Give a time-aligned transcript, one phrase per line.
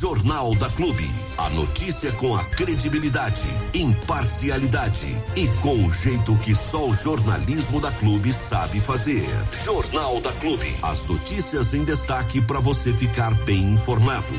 [0.00, 1.10] Jornal da Clube.
[1.36, 7.90] A notícia com a credibilidade, imparcialidade e com o jeito que só o jornalismo da
[7.90, 9.26] Clube sabe fazer.
[9.64, 10.72] Jornal da Clube.
[10.84, 14.32] As notícias em destaque para você ficar bem informado.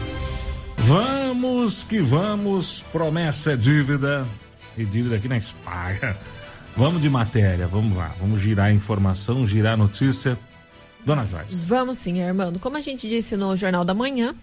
[0.77, 2.85] Vamos que vamos.
[2.93, 4.25] Promessa é dívida.
[4.77, 6.17] E dívida aqui na Espaga.
[6.77, 8.15] Vamos de matéria, vamos lá.
[8.17, 10.39] Vamos girar a informação, girar a notícia.
[11.05, 11.65] Dona Joyce.
[11.65, 12.59] Vamos sim, Armando.
[12.59, 14.33] Como a gente disse no Jornal da Manhã,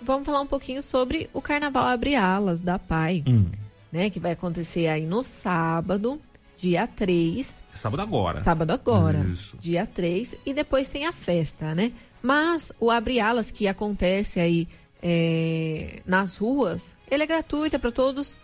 [0.00, 3.46] vamos falar um pouquinho sobre o Carnaval Abre Alas da PAI, hum.
[3.90, 4.10] né?
[4.10, 6.20] Que vai acontecer aí no sábado,
[6.56, 7.64] dia 3.
[7.72, 8.38] Sábado agora.
[8.38, 9.18] Sábado agora.
[9.30, 9.56] Isso.
[9.58, 10.36] Dia 3.
[10.44, 11.92] E depois tem a festa, né?
[12.22, 14.66] Mas o Abre Alas que acontece aí
[15.02, 18.38] é, nas ruas, ele é gratuito é para todos.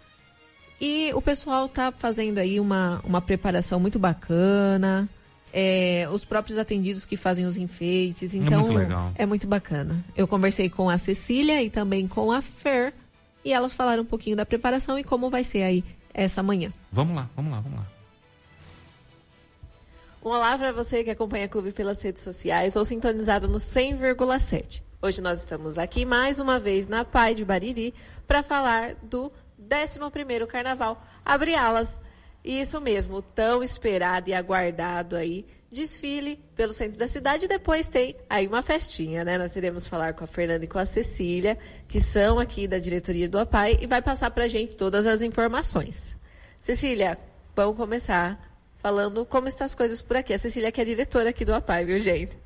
[0.80, 5.08] E o pessoal tá fazendo aí uma, uma preparação muito bacana
[5.52, 8.34] é, os próprios atendidos que fazem os enfeites.
[8.34, 9.12] Então, é muito legal.
[9.14, 10.04] É muito bacana.
[10.16, 12.94] Eu conversei com a Cecília e também com a Fer
[13.44, 16.72] e elas falaram um pouquinho da preparação e como vai ser aí essa manhã.
[16.90, 17.86] Vamos lá, vamos lá, vamos lá.
[20.24, 24.82] Um olá para você que acompanha o Clube pelas redes sociais ou sintonizado no 100,7.
[25.00, 27.92] Hoje nós estamos aqui mais uma vez na Pai de Bariri
[28.24, 31.02] para falar do 11º Carnaval.
[31.24, 32.00] Abre alas
[32.44, 38.16] isso mesmo, tão esperado e aguardado aí, desfile pelo centro da cidade e depois tem
[38.28, 39.38] aí uma festinha, né?
[39.38, 41.56] Nós iremos falar com a Fernanda e com a Cecília,
[41.88, 45.22] que são aqui da diretoria do APAI e vai passar para a gente todas as
[45.22, 46.16] informações.
[46.60, 47.16] Cecília,
[47.54, 50.34] vamos começar falando como estão as coisas por aqui.
[50.34, 52.36] A Cecília que é diretora aqui do APAI, viu, gente?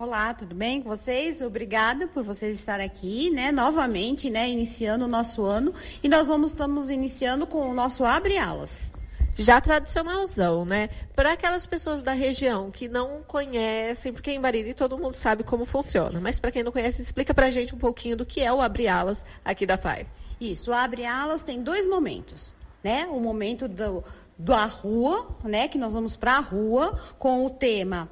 [0.00, 1.42] Olá, tudo bem com vocês?
[1.42, 3.50] Obrigada por vocês estarem aqui, né?
[3.50, 4.48] Novamente, né?
[4.48, 8.92] Iniciando o nosso ano e nós vamos estamos iniciando com o nosso abre alas.
[9.36, 10.88] Já tradicionalzão, né?
[11.16, 15.64] Para aquelas pessoas da região que não conhecem, porque em Bariri todo mundo sabe como
[15.64, 18.52] funciona, mas para quem não conhece, explica para a gente um pouquinho do que é
[18.52, 20.06] o abre alas aqui da FAI.
[20.40, 23.08] Isso, o abre alas tem dois momentos, né?
[23.10, 24.04] O momento do
[24.38, 25.66] da rua, né?
[25.66, 28.08] Que nós vamos para a rua com o tema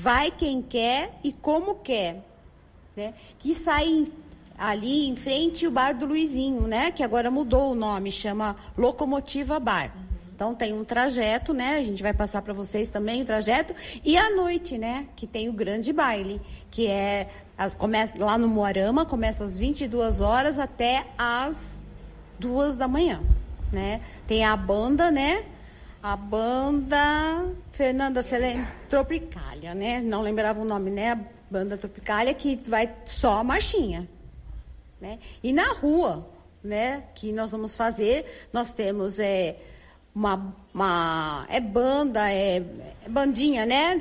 [0.00, 2.24] vai quem quer e como quer.
[2.96, 3.14] Né?
[3.38, 4.06] Que sai
[4.58, 6.90] ali em frente o bar do Luizinho, né?
[6.90, 9.94] Que agora mudou o nome, chama Locomotiva Bar.
[10.34, 11.76] Então tem um trajeto, né?
[11.76, 15.06] A gente vai passar para vocês também o trajeto e à noite, né?
[15.14, 16.40] Que tem o grande baile,
[16.70, 17.28] que é
[17.58, 21.84] as, começa lá no Moarama, começa às 22 horas até às
[22.38, 23.20] duas da manhã,
[23.70, 24.00] né?
[24.26, 25.44] Tem a banda, né?
[26.02, 30.00] A banda Fernanda Selene Tropicália, né?
[30.00, 31.12] Não lembrava o nome, né?
[31.12, 31.18] A
[31.50, 34.08] banda Tropicália que vai só a marchinha,
[35.00, 35.18] né?
[35.42, 36.26] E na rua,
[36.64, 37.04] né?
[37.14, 39.56] Que nós vamos fazer, nós temos é
[40.14, 42.56] uma, uma é banda, é,
[43.04, 44.00] é bandinha, né?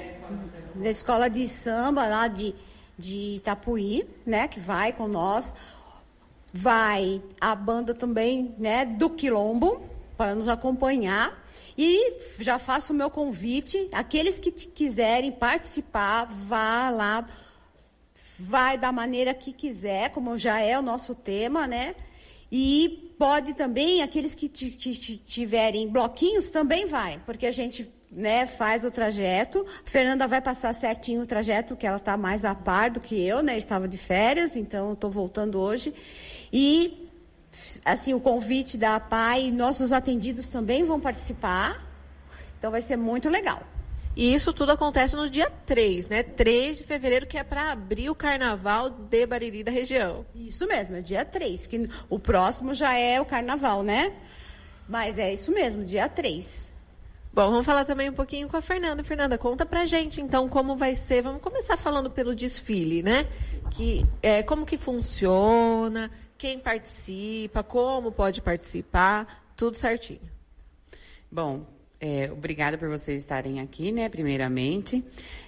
[0.75, 2.55] Da escola de samba lá de
[2.99, 4.49] de Itapuí, né?
[4.49, 5.55] Que vai com nós.
[6.53, 8.85] Vai a banda também, né?
[8.85, 9.81] Do Quilombo
[10.17, 11.38] para nos acompanhar
[11.81, 17.25] e já faço o meu convite, aqueles que quiserem participar, vá lá,
[18.37, 21.95] vai da maneira que quiser, como já é o nosso tema, né?
[22.51, 28.83] E pode também, aqueles que, que tiverem bloquinhos, também vai, porque a gente né, faz
[28.83, 29.65] o trajeto.
[29.85, 33.15] A Fernanda vai passar certinho o trajeto, que ela está mais a par do que
[33.25, 33.55] eu, né?
[33.55, 35.93] Estava de férias, então estou voltando hoje.
[36.51, 37.08] E
[37.83, 41.85] assim, o convite da APAI, nossos atendidos também vão participar.
[42.57, 43.63] Então vai ser muito legal.
[44.15, 46.23] E isso tudo acontece no dia 3, né?
[46.23, 50.25] 3 de fevereiro, que é para abrir o carnaval de Bariri da região.
[50.35, 54.11] Isso mesmo, é dia 3, porque o próximo já é o carnaval, né?
[54.89, 56.73] Mas é isso mesmo, dia 3.
[57.31, 59.03] Bom, vamos falar também um pouquinho com a Fernanda.
[59.03, 61.21] Fernanda, conta pra gente então como vai ser.
[61.21, 63.27] Vamos começar falando pelo desfile, né?
[63.71, 70.21] Que, é, como que funciona, quem participa, como pode participar, tudo certinho.
[71.29, 71.67] Bom,
[71.99, 75.03] é, obrigada por vocês estarem aqui, né, primeiramente.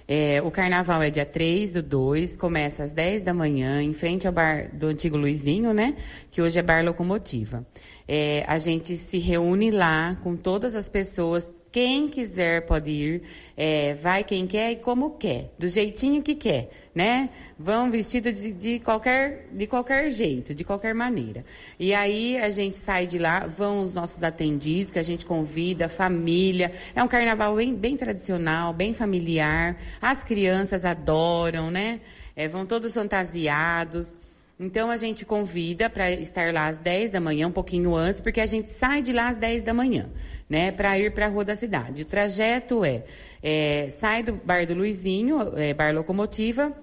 [0.06, 4.26] É, o carnaval é dia 3 do 2, começa às 10 da manhã, em frente
[4.26, 5.96] ao bar do antigo Luizinho, né,
[6.30, 7.66] que hoje é Bar Locomotiva.
[8.06, 13.22] É, a gente se reúne lá com todas as pessoas quem quiser pode ir,
[13.56, 17.30] é, vai quem quer e como quer, do jeitinho que quer, né?
[17.58, 21.46] Vão vestidos de, de, qualquer, de qualquer jeito, de qualquer maneira.
[21.80, 25.88] E aí a gente sai de lá, vão os nossos atendidos, que a gente convida,
[25.88, 26.72] família.
[26.94, 29.78] É um carnaval bem, bem tradicional, bem familiar.
[30.00, 32.00] As crianças adoram, né?
[32.36, 34.14] É, vão todos fantasiados.
[34.60, 38.40] Então a gente convida para estar lá às 10 da manhã, um pouquinho antes, porque
[38.40, 40.08] a gente sai de lá às 10 da manhã
[40.52, 42.02] né, para ir para a Rua da Cidade.
[42.02, 43.04] O trajeto é,
[43.42, 46.76] é, sai do Bar do Luizinho, é, Bar Locomotiva,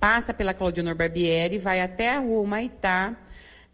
[0.00, 3.14] passa pela Claudionor Barbieri, vai até a rua Humaitá,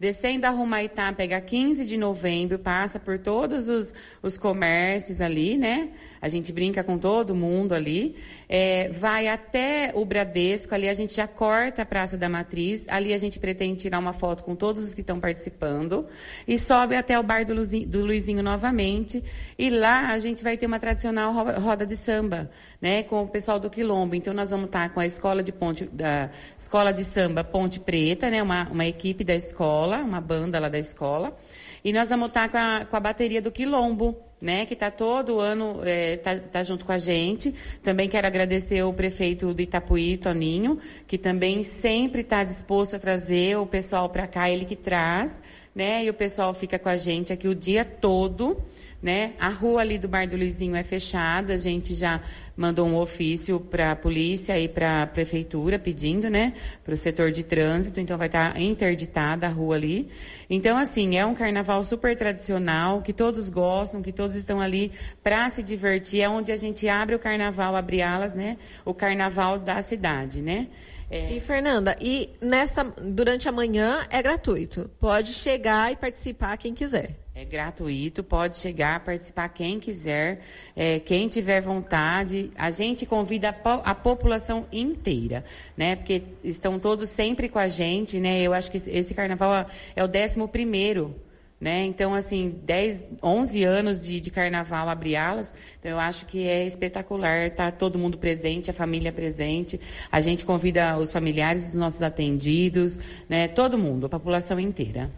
[0.01, 5.91] descendo a Rumaitá, pega 15 de novembro, passa por todos os, os comércios ali, né?
[6.21, 8.17] A gente brinca com todo mundo ali.
[8.49, 13.13] É, vai até o Bradesco, ali a gente já corta a Praça da Matriz, ali
[13.13, 16.07] a gente pretende tirar uma foto com todos os que estão participando
[16.47, 19.23] e sobe até o Bar do Luizinho, do Luizinho novamente.
[19.59, 22.51] E lá a gente vai ter uma tradicional roda de samba,
[22.81, 24.15] né, com o pessoal do Quilombo.
[24.15, 28.31] Então nós vamos estar com a escola de ponte, da escola de samba Ponte Preta,
[28.31, 31.37] né, uma, uma equipe da escola, uma banda lá da escola.
[31.85, 35.41] E nós vamos estar com a, com a bateria do Quilombo, né, que está todo
[35.41, 37.55] ano é, tá junto com a gente.
[37.83, 43.57] Também quero agradecer o prefeito do Itapuí, Toninho, que também sempre está disposto a trazer
[43.59, 45.41] o pessoal para cá, ele que traz,
[45.79, 48.61] né, e o pessoal fica com a gente aqui o dia todo.
[49.01, 49.35] Né?
[49.39, 52.21] A rua ali do Bar do Luizinho é fechada, a gente já
[52.57, 56.53] mandou um ofício para a polícia e para a prefeitura pedindo, né,
[56.83, 60.09] para o setor de trânsito, então vai estar tá interditada a rua ali.
[60.51, 64.91] Então, assim, é um carnaval super tradicional, que todos gostam, que todos estão ali
[65.23, 69.61] para se divertir, é onde a gente abre o carnaval, abre alas, né, o carnaval
[69.61, 70.67] da cidade, né.
[71.11, 71.33] É.
[71.33, 74.91] E Fernanda, e nessa durante a manhã é gratuito.
[75.01, 77.17] Pode chegar e participar quem quiser.
[77.35, 80.41] É gratuito, pode chegar, participar quem quiser,
[80.75, 82.51] é, quem tiver vontade.
[82.57, 85.45] A gente convida a, a, população inteira,
[85.77, 85.95] né?
[85.95, 88.43] Porque estão todos sempre com a gente, né?
[88.43, 91.15] Eu acho que esse carnaval é o décimo primeiro,
[91.61, 91.85] né?
[91.85, 95.53] Então, assim, 10, 11 anos de, de carnaval abre alas.
[95.79, 99.81] Então, eu acho que é espetacular estar tá todo mundo presente, a família presente.
[100.11, 103.49] A gente convida os familiares, os nossos atendidos, né?
[103.49, 105.11] Todo mundo, a população inteira.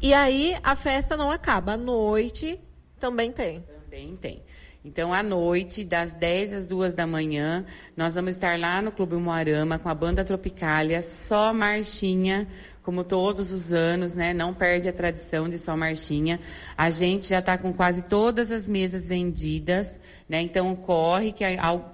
[0.00, 1.72] E aí a festa não acaba.
[1.72, 2.58] À noite
[2.98, 3.62] também tem.
[3.62, 4.42] Também tem.
[4.84, 7.64] Então, à noite, das 10 às 2 da manhã,
[7.96, 12.48] nós vamos estar lá no Clube Moarama com a banda Tropicália, só marchinha,
[12.82, 14.34] como todos os anos, né?
[14.34, 16.40] Não perde a tradição de só marchinha.
[16.76, 20.40] A gente já está com quase todas as mesas vendidas, né?
[20.40, 21.44] Então corre que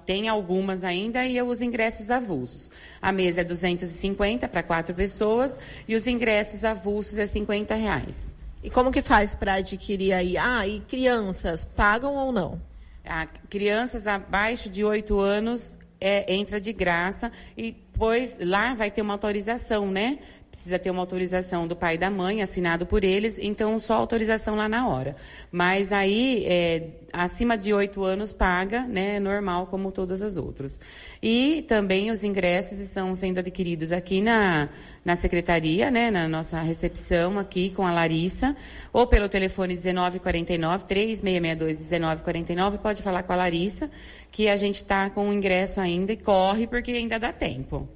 [0.03, 2.71] tem algumas ainda e os ingressos avulsos.
[2.99, 8.33] A mesa é 250 para quatro pessoas e os ingressos avulsos é 50 reais.
[8.63, 10.37] E como que faz para adquirir aí?
[10.39, 12.68] Ah, e crianças pagam ou não?
[13.05, 19.01] Ah, crianças abaixo de 8 anos é, entra de graça e depois lá vai ter
[19.01, 20.19] uma autorização, né?
[20.59, 24.57] Precisa ter uma autorização do pai e da mãe, assinado por eles, então só autorização
[24.57, 25.15] lá na hora.
[25.49, 30.81] Mas aí, é, acima de oito anos, paga, né, normal, como todas as outras.
[31.23, 34.67] E também os ingressos estão sendo adquiridos aqui na,
[35.05, 38.53] na secretaria, né, na nossa recepção aqui com a Larissa,
[38.91, 43.89] ou pelo telefone 1949, 3662 1949, pode falar com a Larissa,
[44.29, 47.87] que a gente está com o ingresso ainda e corre, porque ainda dá tempo.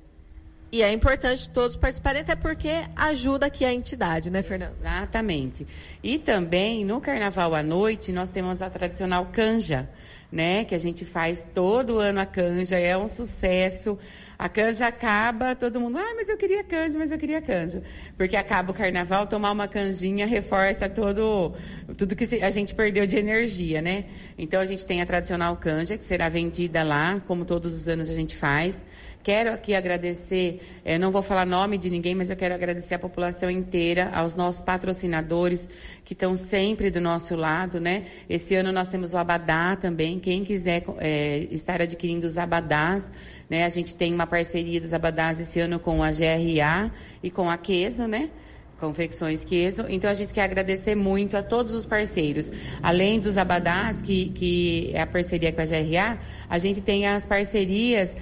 [0.73, 4.73] E é importante todos participarem, até porque ajuda aqui a entidade, né, Fernanda?
[4.75, 5.67] Exatamente.
[6.01, 9.87] E também, no Carnaval à noite, nós temos a tradicional canja,
[10.31, 10.65] né?
[10.65, 13.99] Que a gente faz todo ano a canja, é um sucesso.
[14.35, 17.83] A canja acaba, todo mundo, ah, mas eu queria canja, mas eu queria canja.
[18.17, 21.53] Porque acaba o carnaval, tomar uma canjinha reforça todo,
[21.95, 24.05] tudo que a gente perdeu de energia, né?
[24.39, 28.09] Então a gente tem a tradicional canja, que será vendida lá, como todos os anos
[28.09, 28.83] a gente faz.
[29.23, 32.99] Quero aqui agradecer, eh, não vou falar nome de ninguém, mas eu quero agradecer a
[32.99, 35.69] população inteira, aos nossos patrocinadores
[36.03, 38.03] que estão sempre do nosso lado, né?
[38.29, 40.19] Esse ano nós temos o Abadá também.
[40.19, 43.09] Quem quiser eh, estar adquirindo os Abadás,
[43.49, 43.63] né?
[43.63, 46.91] A gente tem uma parceria dos Abadás esse ano com a GRA
[47.23, 48.29] e com a Queso, né?
[48.77, 49.85] Confecções Queso.
[49.87, 52.51] Então a gente quer agradecer muito a todos os parceiros.
[52.81, 57.25] Além dos abadás, que, que é a parceria com a GRA, a gente tem as
[57.25, 58.17] parcerias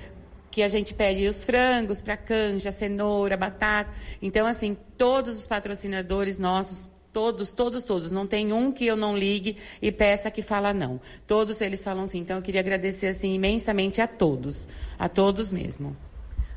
[0.52, 3.90] que a gente pede os frangos para canja, cenoura, batata.
[4.22, 9.18] Então, assim, todos os patrocinadores nossos, todos, todos, todos, não tem um que eu não
[9.18, 11.00] ligue e peça que fala não.
[11.26, 12.20] Todos eles falam sim.
[12.20, 14.68] Então, eu queria agradecer assim imensamente a todos,
[15.00, 15.96] a todos mesmo.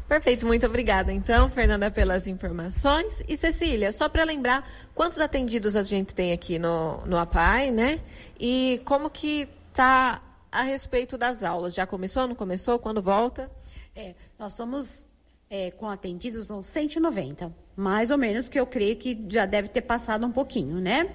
[0.09, 1.13] Perfeito, muito obrigada.
[1.13, 3.23] Então, Fernanda, pelas informações.
[3.27, 8.01] E Cecília, só para lembrar, quantos atendidos a gente tem aqui no, no APAI, né?
[8.39, 10.21] E como que está
[10.53, 11.75] a respeito das aulas?
[11.75, 12.79] Já começou, não começou?
[12.79, 13.51] Quando volta?
[13.97, 15.07] É, nós somos
[15.49, 19.83] é, com atendidos uns 190, mais ou menos, que eu creio que já deve ter
[19.83, 21.09] passado um pouquinho, né?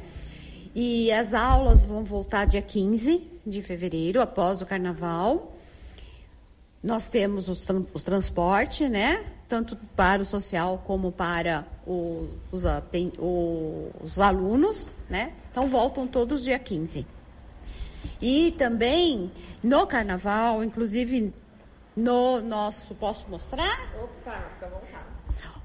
[0.74, 5.53] E as aulas vão voltar dia 15 de fevereiro, após o carnaval.
[6.81, 9.25] Nós temos os, o transporte, né?
[9.50, 12.63] Tanto para o social como para os, os,
[14.01, 15.33] os alunos, né?
[15.51, 17.05] Então voltam todos dia 15.
[18.21, 19.29] E também
[19.62, 21.33] no carnaval, inclusive
[22.00, 22.96] no nosso.
[22.96, 23.94] Posso mostrar?
[24.01, 25.06] Opa, fica à vontade.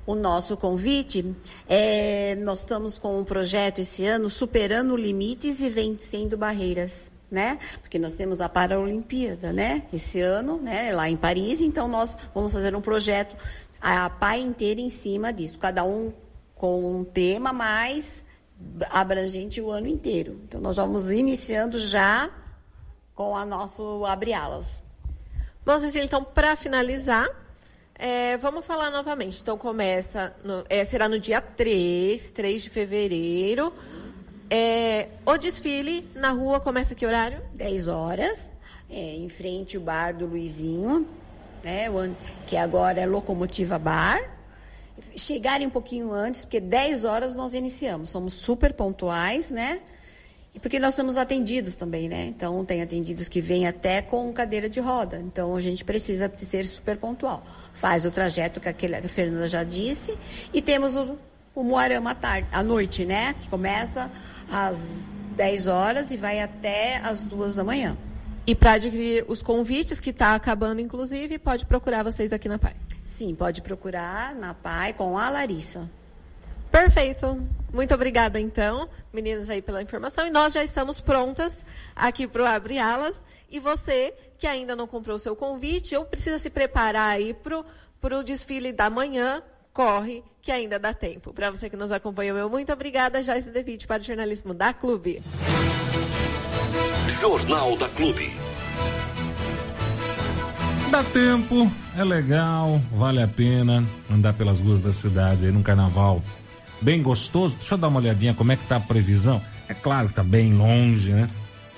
[0.07, 1.35] O nosso convite
[1.67, 7.11] é, nós estamos com um projeto esse ano superando limites e vencendo barreiras.
[7.31, 7.59] Né?
[7.81, 9.83] Porque nós temos a Paralimpíada, né?
[9.93, 10.93] Esse ano, né?
[10.93, 13.35] Lá em Paris, então nós vamos fazer um projeto
[13.81, 16.12] a PAI inteira em cima disso, cada um
[16.55, 18.25] com um tema mais
[18.88, 20.41] abrangente o ano inteiro.
[20.45, 22.31] Então nós vamos iniciando já
[23.17, 24.84] com a nosso abre alas.
[25.66, 27.26] Bom, Cecília, então, para finalizar,
[27.94, 29.40] é, vamos falar novamente.
[29.40, 33.73] Então, começa, no, é, será no dia 3, 3 de fevereiro.
[34.50, 37.40] É, o desfile na rua começa que horário?
[37.54, 38.54] 10 horas,
[38.90, 41.09] é, em frente ao bar do Luizinho,
[41.62, 41.87] né,
[42.47, 44.23] que agora é Locomotiva Bar.
[45.16, 48.11] Chegarem um pouquinho antes, porque 10 horas nós iniciamos.
[48.11, 49.80] Somos super pontuais, né?
[50.54, 52.26] E porque nós estamos atendidos também, né?
[52.26, 55.18] Então, tem atendidos que vêm até com cadeira de roda.
[55.18, 57.42] Então, a gente precisa ser super pontual.
[57.73, 60.16] Faz o trajeto que, aquele, a Fernanda já disse.
[60.52, 61.18] E temos o,
[61.54, 63.34] o Moarama à, tarde, à noite, né?
[63.40, 64.08] Que começa
[64.50, 67.96] às 10 horas e vai até às 2 da manhã.
[68.46, 72.76] E para adquirir os convites, que está acabando, inclusive, pode procurar vocês aqui na PAI.
[73.02, 75.90] Sim, pode procurar na PAI com a Larissa.
[76.70, 77.42] Perfeito.
[77.73, 80.26] Muito obrigada, então, meninas, aí pela informação.
[80.26, 83.25] E nós já estamos prontas aqui para o Abre Alas.
[83.50, 88.18] E você que ainda não comprou o seu convite, ou precisa se preparar aí para
[88.18, 89.42] o desfile da manhã,
[89.73, 91.33] corre, que ainda dá tempo.
[91.33, 93.23] Para você que nos acompanhou, meu muito obrigada.
[93.23, 95.23] Joyce Devite para o jornalismo da Clube.
[97.09, 98.33] Jornal da Clube.
[100.90, 106.23] Dá tempo, é legal, vale a pena andar pelas ruas da cidade aí no carnaval
[106.85, 107.57] bem gostoso.
[107.57, 109.43] Deixa eu dar uma olhadinha como é que tá a previsão.
[109.67, 111.29] É claro que tá bem longe, né?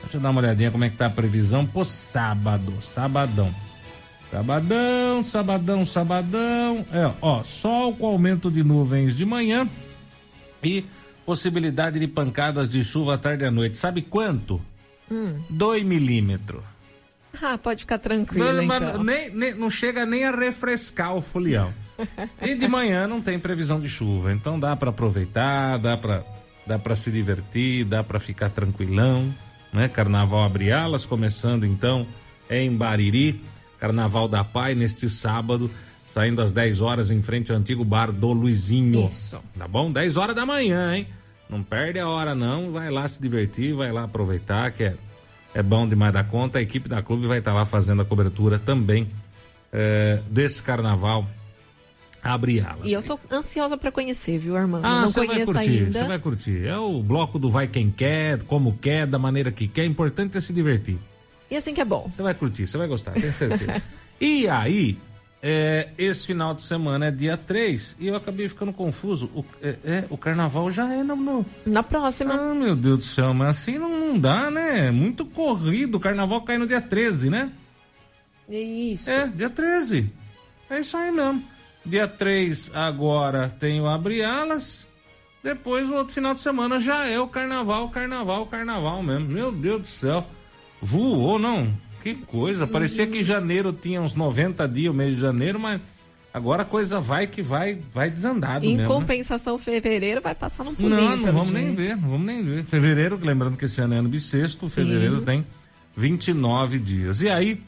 [0.03, 3.55] Deixa eu dar uma olhadinha como é que tá a previsão pro sábado, sabadão.
[4.31, 6.85] Sabadão, sabadão, sabadão.
[6.93, 9.69] É, ó, sol com aumento de nuvens de manhã
[10.63, 10.85] e
[11.25, 13.79] possibilidade de pancadas de chuva à tarde e à noite.
[13.79, 14.61] Sabe quanto?
[15.49, 15.87] 2 hum.
[15.87, 16.63] milímetros.
[17.41, 18.45] Ah, pode ficar tranquilo.
[18.45, 19.05] Não, então.
[19.05, 21.73] nem, nem, não chega nem a refrescar o folião.
[22.43, 26.25] E de manhã não tem previsão de chuva, então dá para aproveitar, dá para
[26.67, 29.33] dá para se divertir, dá para ficar tranquilão,
[29.73, 29.89] né?
[29.89, 32.07] Carnaval abre alas começando então
[32.51, 33.41] em Bariri,
[33.79, 35.71] Carnaval da Pai neste sábado,
[36.03, 39.05] saindo às 10 horas em frente ao antigo bar do Luizinho.
[39.05, 39.41] Isso.
[39.57, 39.93] Tá bom?
[39.93, 41.07] 10 horas da manhã, hein?
[41.49, 44.97] Não perde a hora não, vai lá se divertir, vai lá aproveitar que é
[45.57, 46.59] é bom demais da conta.
[46.59, 49.09] A equipe da clube vai estar lá fazendo a cobertura também
[49.73, 51.27] é, desse carnaval
[52.27, 52.85] abre alas.
[52.85, 54.85] E eu tô ansiosa para conhecer, viu, Armando?
[54.85, 55.99] Ah, não conheço vai curtir, ainda.
[55.99, 56.67] Você vai curtir.
[56.67, 59.85] É o bloco do vai quem quer, como quer, da maneira que quer.
[59.85, 60.99] Importante é se divertir.
[61.51, 62.11] E assim que é bom.
[62.13, 63.83] Você vai curtir, você vai gostar, tenho certeza.
[64.21, 64.99] e aí,
[65.43, 69.31] é, esse final de semana é dia 3 e eu acabei ficando confuso.
[69.35, 72.35] O, é, é, o carnaval já é no, no, na próxima.
[72.35, 74.91] Ah, meu Deus do céu, mas assim não, não dá, né?
[74.91, 75.97] Muito corrido.
[75.97, 77.53] O carnaval cai no dia 13, né?
[78.49, 79.09] Isso.
[79.09, 80.11] É, dia 13.
[80.69, 81.45] É isso aí mesmo.
[81.87, 84.89] Dia 3 agora tem o Abre Alas.
[85.43, 89.29] Depois o outro final de semana já é o carnaval, carnaval, carnaval mesmo.
[89.29, 90.27] Meu Deus do céu.
[90.83, 91.73] Voou, não?
[92.03, 92.67] Que coisa.
[92.67, 95.81] Parecia que janeiro tinha uns 90 dias, o mês de janeiro, mas
[96.35, 98.93] agora a coisa vai que vai, vai desandado em mesmo.
[98.93, 98.95] Né?
[98.95, 99.63] compensação, né?
[99.63, 100.97] fevereiro vai passar no pulinho.
[100.97, 102.65] Não, não vamos nem ver, não vamos nem ver.
[102.65, 105.25] Fevereiro, lembrando que esse ano é ano bissexto, fevereiro Sim.
[105.25, 105.47] tem
[105.97, 107.23] 29 dias.
[107.23, 107.63] E aí,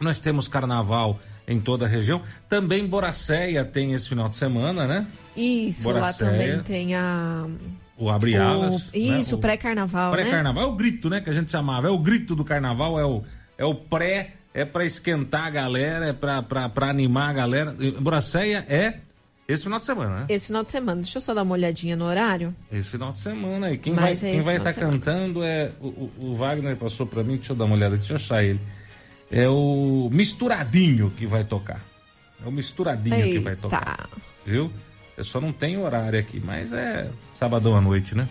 [0.00, 2.22] nós temos carnaval em toda a região.
[2.48, 5.06] Também Boracéia tem esse final de semana, né?
[5.34, 7.46] Isso, Boracéia, lá também tem a.
[7.96, 8.92] O Abre Alas.
[8.92, 8.98] Né?
[8.98, 9.40] Isso, né?
[9.40, 10.12] pré-carnaval.
[10.12, 10.62] Pré-carnaval.
[10.62, 10.68] Né?
[10.68, 11.20] É o grito, né?
[11.20, 11.88] Que a gente chamava.
[11.88, 13.24] É o grito do carnaval, é o,
[13.56, 17.74] é o pré, é para esquentar a galera, é para animar a galera.
[17.98, 19.00] Boracéia é
[19.48, 20.26] esse final de semana, né?
[20.28, 21.00] Esse final de semana.
[21.00, 22.54] Deixa eu só dar uma olhadinha no horário.
[22.70, 23.70] Esse final de semana.
[23.72, 25.72] E quem Mas vai é estar tá cantando é.
[25.80, 28.16] O, o, o Wagner passou para mim, deixa eu dar uma olhada aqui, deixa eu
[28.16, 28.60] achar ele
[29.30, 31.84] é o Misturadinho que vai tocar.
[32.44, 33.30] É o Misturadinho Eita.
[33.30, 34.08] que vai tocar.
[34.44, 34.72] Viu?
[35.16, 38.28] Eu só não tenho horário aqui, mas é sabadão à noite, né?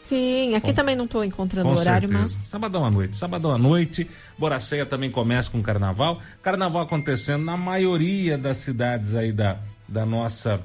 [0.00, 2.36] Sim, aqui com, também não estou encontrando horário, certeza.
[2.38, 2.48] mas.
[2.48, 3.16] Sabadão à noite.
[3.16, 4.08] Sabadão à noite.
[4.38, 6.20] Boraceia também começa com carnaval.
[6.42, 9.58] Carnaval acontecendo na maioria das cidades aí da,
[9.88, 10.60] da nossa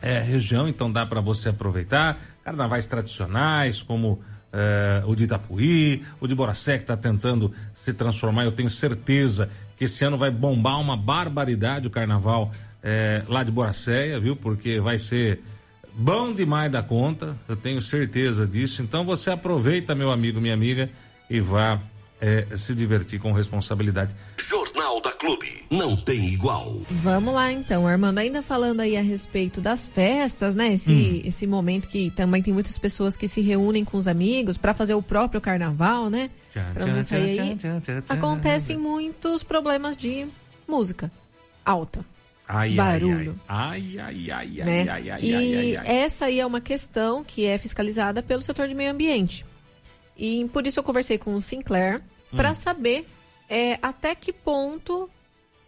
[0.00, 2.20] é, região, então dá para você aproveitar.
[2.44, 4.20] Carnavais tradicionais, como
[4.52, 8.44] é, o de Itapuí, o de Boracé que está tentando se transformar.
[8.44, 12.50] Eu tenho certeza que esse ano vai bombar uma barbaridade o carnaval
[12.82, 14.36] é, lá de Boracéia, viu?
[14.36, 15.40] Porque vai ser
[15.94, 18.82] bom demais da conta, eu tenho certeza disso.
[18.82, 20.90] Então você aproveita, meu amigo, minha amiga,
[21.28, 21.80] e vá
[22.22, 24.14] é, se divertir com responsabilidade.
[24.38, 26.80] Jornal da Clube, não tem igual.
[26.88, 30.74] Vamos lá então, Armando, ainda falando aí a respeito das festas, né?
[30.74, 31.22] Esse, hum.
[31.24, 34.94] esse momento que também tem muitas pessoas que se reúnem com os amigos para fazer
[34.94, 36.30] o próprio carnaval, né?
[36.52, 37.58] Pra não sair aí.
[38.08, 40.24] Acontecem muitos problemas de
[40.68, 41.10] música
[41.64, 42.04] alta.
[42.46, 43.40] Ai, barulho.
[43.48, 44.80] Ai, ai, ai, né?
[44.88, 48.40] ai, ai, ai, e ai, ai, essa aí é uma questão que é fiscalizada pelo
[48.40, 49.44] setor de meio ambiente.
[50.16, 52.02] E por isso eu conversei com o Sinclair
[52.32, 52.36] hum.
[52.36, 53.06] para saber
[53.48, 55.10] é, até que ponto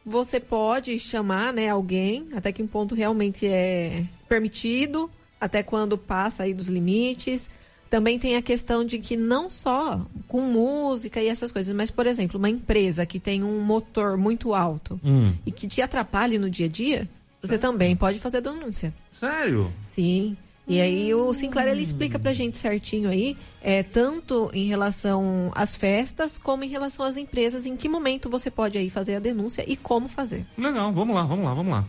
[0.05, 6.53] você pode chamar né, alguém, até que ponto realmente é permitido, até quando passa aí
[6.53, 7.49] dos limites.
[7.89, 12.07] Também tem a questão de que não só com música e essas coisas, mas, por
[12.07, 15.33] exemplo, uma empresa que tem um motor muito alto hum.
[15.47, 17.09] e que te atrapalhe no dia a dia,
[17.41, 18.93] você também pode fazer denúncia.
[19.13, 19.71] Sério?
[19.81, 20.37] Sim.
[20.67, 25.77] E aí o Sinclair ele explica pra gente certinho aí, é, tanto em relação às
[25.77, 29.65] festas, como em relação às empresas, em que momento você pode aí fazer a denúncia
[29.67, 30.47] e como fazer.
[30.57, 31.85] Legal, vamos lá, vamos lá, vamos lá.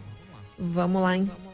[0.57, 1.45] Vamos lá então.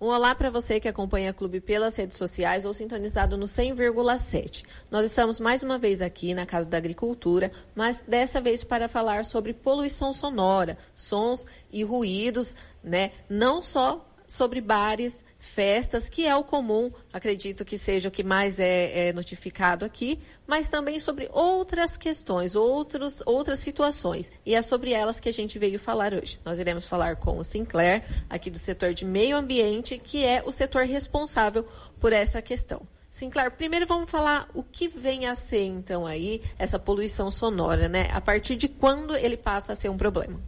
[0.00, 4.64] Um olá para você que acompanha a Clube pelas redes sociais ou sintonizado no 100,7.
[4.92, 9.24] Nós estamos mais uma vez aqui na Casa da Agricultura, mas dessa vez para falar
[9.24, 13.12] sobre poluição sonora, sons e ruídos, né?
[13.28, 18.60] Não só sobre bares, festas, que é o comum, acredito que seja o que mais
[18.60, 24.30] é, é, notificado aqui, mas também sobre outras questões, outros, outras situações.
[24.44, 26.38] E é sobre elas que a gente veio falar hoje.
[26.44, 30.52] Nós iremos falar com o Sinclair, aqui do setor de meio ambiente, que é o
[30.52, 31.66] setor responsável
[31.98, 32.82] por essa questão.
[33.08, 38.10] Sinclair, primeiro vamos falar o que vem a ser, então, aí, essa poluição sonora, né?
[38.12, 40.38] A partir de quando ele passa a ser um problema?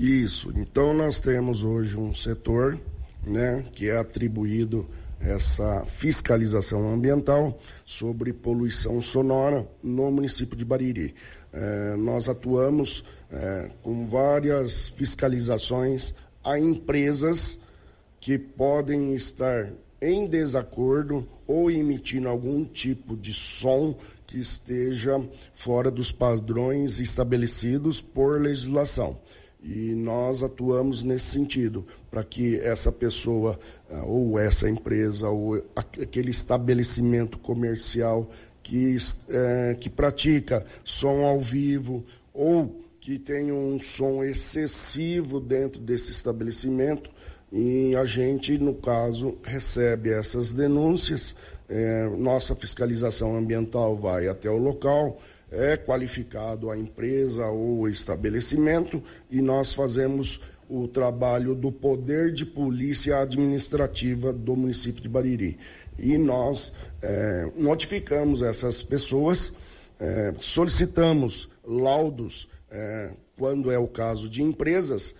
[0.00, 0.50] Isso.
[0.56, 2.80] Então, nós temos hoje um setor
[3.22, 4.88] né, que é atribuído
[5.20, 11.14] essa fiscalização ambiental sobre poluição sonora no município de Bariri.
[11.52, 17.58] É, nós atuamos é, com várias fiscalizações a empresas
[18.18, 23.94] que podem estar em desacordo ou emitindo algum tipo de som
[24.26, 25.22] que esteja
[25.52, 29.18] fora dos padrões estabelecidos por legislação.
[29.62, 36.30] E nós atuamos nesse sentido, para que essa pessoa, ah, ou essa empresa, ou aquele
[36.30, 38.30] estabelecimento comercial
[38.62, 38.96] que,
[39.28, 47.10] é, que pratica som ao vivo, ou que tem um som excessivo dentro desse estabelecimento,
[47.52, 51.34] e a gente, no caso, recebe essas denúncias,
[51.68, 59.42] é, nossa fiscalização ambiental vai até o local, é qualificado a empresa ou estabelecimento e
[59.42, 65.58] nós fazemos o trabalho do poder de polícia administrativa do município de Bariri.
[65.98, 69.52] E nós é, notificamos essas pessoas,
[69.98, 75.14] é, solicitamos laudos, é, quando é o caso de empresas,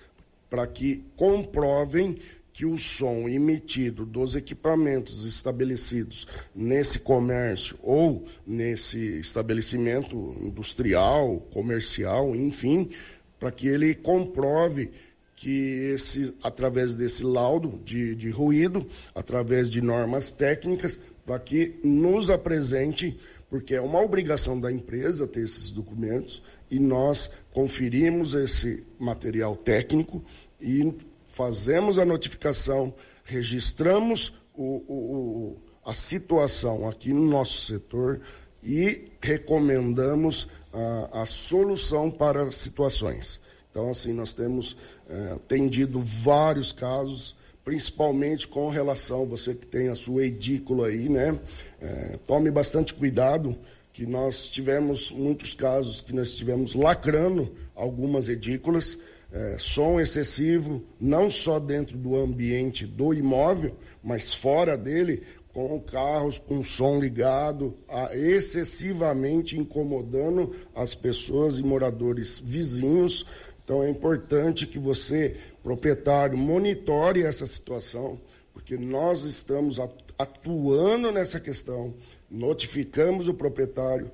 [0.48, 2.16] para que comprovem
[2.61, 12.90] que o som emitido dos equipamentos estabelecidos nesse comércio ou nesse estabelecimento industrial, comercial, enfim,
[13.38, 14.90] para que ele comprove
[15.35, 22.29] que esse, através desse laudo de, de ruído, através de normas técnicas, para que nos
[22.29, 23.16] apresente,
[23.49, 30.23] porque é uma obrigação da empresa ter esses documentos, e nós conferimos esse material técnico
[30.61, 30.92] e
[31.40, 32.92] fazemos a notificação,
[33.24, 38.20] registramos o, o, a situação aqui no nosso setor
[38.62, 43.40] e recomendamos a, a solução para situações.
[43.70, 44.76] Então, assim, nós temos
[45.09, 51.40] é, atendido vários casos, principalmente com relação, você que tem a sua edícula aí, né?
[51.81, 53.57] É, tome bastante cuidado,
[53.94, 58.98] que nós tivemos muitos casos que nós estivemos lacrando algumas edículas,
[59.32, 66.38] é, som excessivo, não só dentro do ambiente do imóvel, mas fora dele, com carros
[66.38, 73.26] com som ligado, a, excessivamente incomodando as pessoas e moradores vizinhos.
[73.64, 78.18] Então é importante que você, proprietário, monitore essa situação,
[78.52, 79.78] porque nós estamos
[80.18, 81.94] atuando nessa questão,
[82.30, 84.10] notificamos o proprietário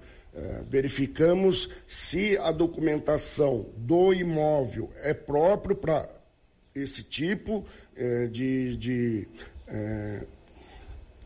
[0.69, 6.09] verificamos se a documentação do imóvel é próprio para
[6.75, 7.65] esse tipo
[7.97, 9.29] é, de, de,
[9.67, 10.21] é,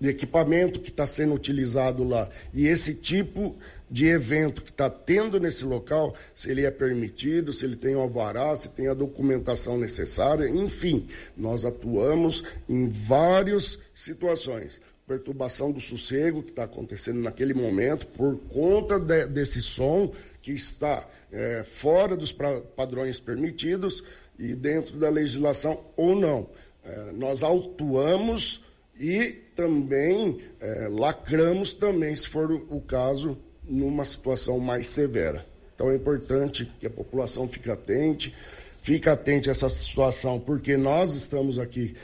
[0.01, 2.31] de, equipamento que está sendo utilizado lá.
[2.55, 3.57] E esse tipo
[3.91, 8.01] de evento que está tendo nesse local, se ele é permitido, se ele tem o
[8.01, 16.41] alvará, se tem a documentação necessária, enfim, nós atuamos em várias situações perturbação do sossego
[16.41, 22.31] que está acontecendo naquele momento, por conta de, desse som que está é, fora dos
[22.31, 24.05] pra, padrões permitidos
[24.39, 26.49] e dentro da legislação ou não.
[26.85, 28.63] É, nós autuamos
[28.97, 35.45] e também é, lacramos também, se for o caso, numa situação mais severa.
[35.75, 38.33] Então é importante que a população fique atente,
[38.81, 41.97] fique atente a essa situação, porque nós estamos aqui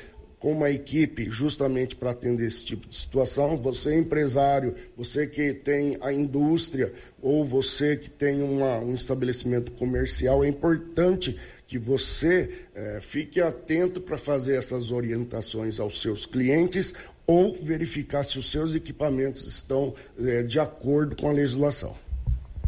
[0.47, 3.57] com uma equipe justamente para atender esse tipo de situação.
[3.57, 10.45] Você empresário, você que tem a indústria ou você que tem uma, um estabelecimento comercial,
[10.45, 16.95] é importante que você é, fique atento para fazer essas orientações aos seus clientes
[17.27, 21.93] ou verificar se os seus equipamentos estão é, de acordo com a legislação.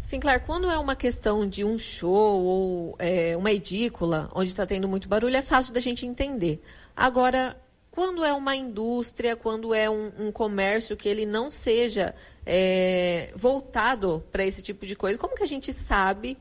[0.01, 4.89] Sinclair, quando é uma questão de um show ou é, uma edícula, onde está tendo
[4.89, 6.61] muito barulho, é fácil da gente entender.
[6.93, 7.55] Agora,
[7.91, 14.23] quando é uma indústria, quando é um, um comércio que ele não seja é, voltado
[14.31, 16.37] para esse tipo de coisa, como que a gente sabe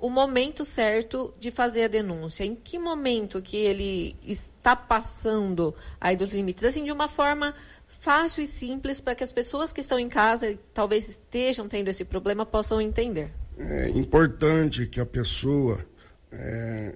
[0.00, 2.44] o momento certo de fazer a denúncia?
[2.44, 6.64] Em que momento que ele está passando aí dos limites?
[6.64, 7.54] Assim, de uma forma
[7.86, 11.88] fácil e simples para que as pessoas que estão em casa e talvez estejam tendo
[11.88, 13.30] esse problema possam entender.
[13.58, 15.84] É importante que a pessoa
[16.32, 16.94] é,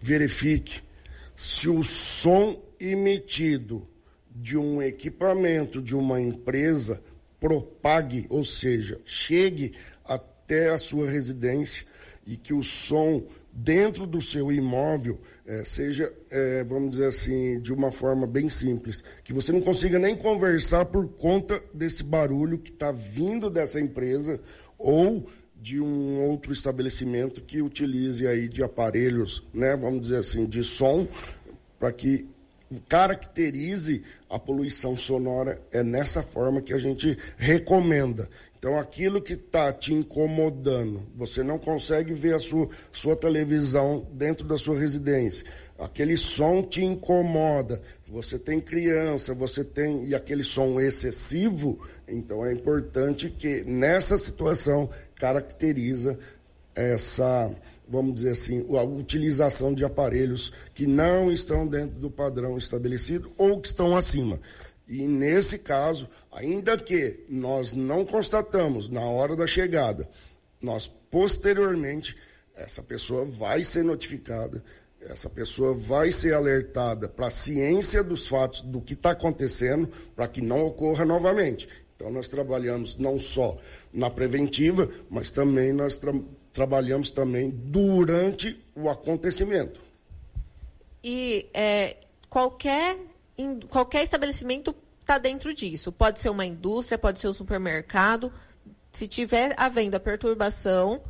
[0.00, 0.82] verifique
[1.34, 3.88] se o som emitido
[4.34, 7.02] de um equipamento de uma empresa
[7.40, 9.72] propague, ou seja, chegue
[10.04, 11.86] até a sua residência
[12.26, 17.72] e que o som dentro do seu imóvel é, seja, é, vamos dizer assim, de
[17.72, 22.70] uma forma bem simples, que você não consiga nem conversar por conta desse barulho que
[22.70, 24.40] está vindo dessa empresa
[24.76, 30.62] ou de um outro estabelecimento que utilize aí de aparelhos, né, vamos dizer assim, de
[30.62, 31.08] som,
[31.80, 32.28] para que
[32.88, 35.60] caracterize a poluição sonora.
[35.70, 38.28] É nessa forma que a gente recomenda.
[38.58, 44.44] Então, aquilo que está te incomodando, você não consegue ver a sua, sua televisão dentro
[44.44, 45.46] da sua residência,
[45.78, 50.06] aquele som te incomoda, você tem criança, você tem.
[50.06, 56.18] e aquele som excessivo, então é importante que nessa situação caracteriza
[56.78, 57.52] essa,
[57.88, 63.60] vamos dizer assim, a utilização de aparelhos que não estão dentro do padrão estabelecido ou
[63.60, 64.40] que estão acima.
[64.86, 70.08] E nesse caso, ainda que nós não constatamos na hora da chegada,
[70.62, 72.16] nós posteriormente,
[72.54, 74.62] essa pessoa vai ser notificada,
[75.00, 80.26] essa pessoa vai ser alertada para a ciência dos fatos do que está acontecendo, para
[80.26, 81.68] que não ocorra novamente.
[81.94, 83.58] Então, nós trabalhamos não só
[83.92, 86.12] na preventiva, mas também nós tra
[86.58, 89.80] trabalhamos também durante o acontecimento.
[91.04, 92.98] E é, qualquer
[93.68, 95.92] qualquer estabelecimento está dentro disso.
[95.92, 98.32] Pode ser uma indústria, pode ser um supermercado.
[98.90, 101.00] Se tiver havendo a perturbação,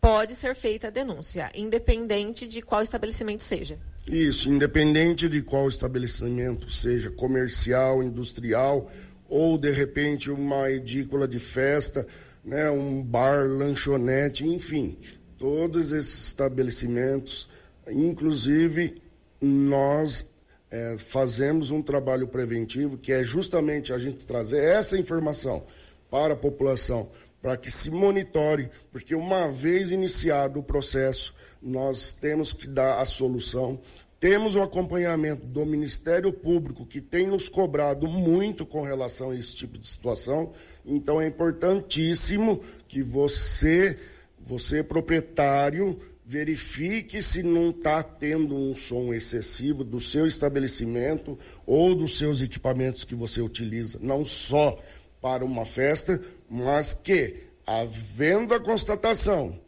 [0.00, 3.78] pode ser feita a denúncia, independente de qual estabelecimento seja.
[4.08, 8.90] Isso, independente de qual estabelecimento seja, comercial, industrial
[9.28, 12.04] ou de repente uma edícula de festa,
[12.44, 14.98] né, um bar, lanchonete, enfim,
[15.38, 17.48] todos esses estabelecimentos,
[17.88, 18.96] inclusive
[19.40, 20.26] nós
[20.70, 25.64] é, fazemos um trabalho preventivo que é justamente a gente trazer essa informação
[26.10, 32.52] para a população, para que se monitore, porque uma vez iniciado o processo, nós temos
[32.52, 33.80] que dar a solução.
[34.18, 39.54] Temos o acompanhamento do Ministério Público, que tem nos cobrado muito com relação a esse
[39.54, 40.52] tipo de situação.
[40.84, 43.98] Então é importantíssimo que você,
[44.38, 52.16] você proprietário, verifique se não está tendo um som excessivo do seu estabelecimento ou dos
[52.16, 54.78] seus equipamentos que você utiliza, não só
[55.20, 59.58] para uma festa, mas que, havendo a constatação,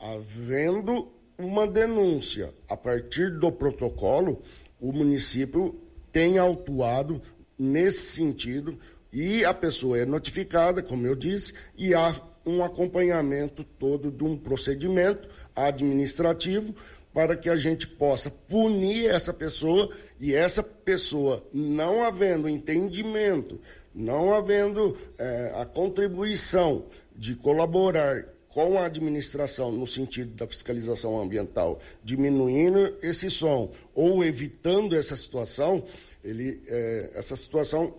[0.00, 4.40] havendo uma denúncia a partir do protocolo,
[4.80, 5.78] o município
[6.12, 7.20] tem autuado
[7.58, 8.78] nesse sentido
[9.16, 14.36] e a pessoa é notificada, como eu disse, e há um acompanhamento todo de um
[14.36, 16.74] procedimento administrativo
[17.14, 19.88] para que a gente possa punir essa pessoa
[20.20, 23.58] e essa pessoa, não havendo entendimento,
[23.94, 26.84] não havendo é, a contribuição
[27.16, 34.94] de colaborar com a administração no sentido da fiscalização ambiental, diminuindo esse som ou evitando
[34.94, 35.82] essa situação,
[36.22, 37.94] ele, é, essa situação,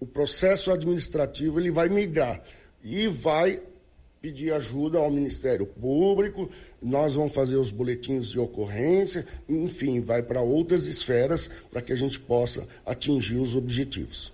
[0.00, 2.42] o processo administrativo ele vai migrar
[2.82, 3.62] e vai
[4.20, 6.50] pedir ajuda ao Ministério Público,
[6.82, 11.96] nós vamos fazer os boletins de ocorrência, enfim, vai para outras esferas para que a
[11.96, 14.32] gente possa atingir os objetivos.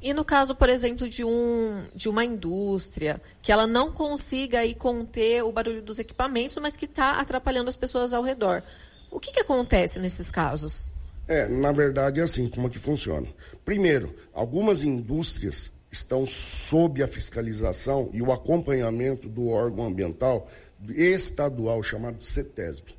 [0.00, 4.74] E no caso, por exemplo, de, um, de uma indústria, que ela não consiga aí
[4.74, 8.62] conter o barulho dos equipamentos, mas que está atrapalhando as pessoas ao redor.
[9.10, 10.90] O que, que acontece nesses casos?
[11.28, 13.26] É, na verdade é assim como é que funciona.
[13.64, 20.48] Primeiro, algumas indústrias estão sob a fiscalização e o acompanhamento do órgão ambiental
[20.88, 22.94] estadual chamado CETESB.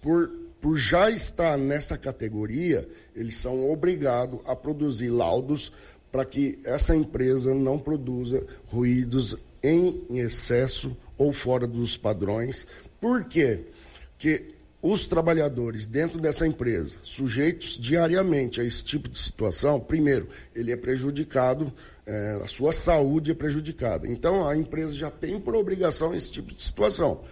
[0.00, 0.28] Por,
[0.60, 5.72] por já estar nessa categoria, eles são obrigados a produzir laudos
[6.10, 12.66] para que essa empresa não produza ruídos em excesso ou fora dos padrões.
[13.00, 13.64] Por quê?
[14.12, 14.54] Porque
[14.86, 20.76] os trabalhadores dentro dessa empresa, sujeitos diariamente a esse tipo de situação, primeiro, ele é
[20.76, 21.72] prejudicado,
[22.04, 24.06] é, a sua saúde é prejudicada.
[24.06, 27.22] Então, a empresa já tem por obrigação esse tipo de situação.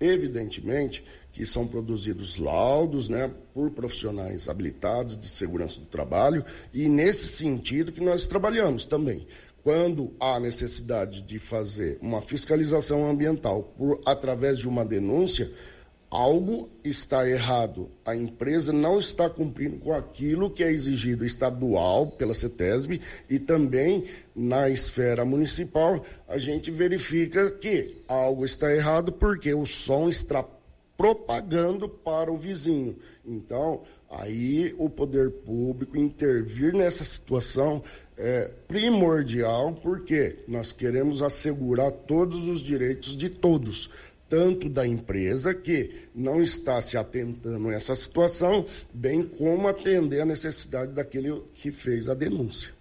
[0.00, 7.28] Evidentemente que são produzidos laudos né, por profissionais habilitados de segurança do trabalho, e nesse
[7.28, 9.26] sentido que nós trabalhamos também.
[9.62, 15.50] Quando há necessidade de fazer uma fiscalização ambiental por, através de uma denúncia,
[16.12, 17.88] algo está errado.
[18.04, 24.04] A empresa não está cumprindo com aquilo que é exigido estadual pela CETESB e também
[24.36, 30.44] na esfera municipal, a gente verifica que algo está errado porque o som está
[30.98, 32.94] propagando para o vizinho.
[33.24, 37.82] Então, aí o poder público intervir nessa situação
[38.18, 43.90] é primordial, porque nós queremos assegurar todos os direitos de todos
[44.32, 50.24] tanto da empresa que não está se atentando a essa situação, bem como atender a
[50.24, 52.72] necessidade daquele que fez a denúncia.